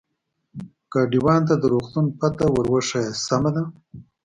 ګاډیوان 0.93 1.41
ته 1.47 1.55
د 1.61 1.63
روغتون 1.73 2.05
پته 2.19 2.45
ور 2.51 2.65
وښیه، 2.73 3.05
سمه 3.25 3.49
ده. 3.55 3.63